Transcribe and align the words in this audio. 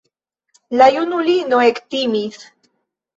La 0.81 0.87
junulino 0.95 1.59
ektimis. 1.65 2.41